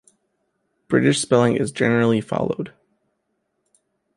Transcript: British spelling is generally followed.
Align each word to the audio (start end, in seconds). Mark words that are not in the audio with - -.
British 0.87 1.19
spelling 1.19 1.55
is 1.55 1.71
generally 1.71 2.21
followed. 2.21 2.73